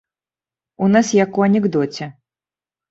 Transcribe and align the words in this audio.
У 0.85 0.89
нас 0.95 1.13
як 1.23 1.31
у 1.43 1.47
анекдоце. 1.49 2.13